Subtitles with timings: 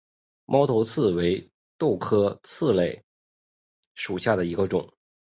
[0.45, 3.03] 猫头刺为豆科棘豆
[3.93, 4.91] 属下的一个种。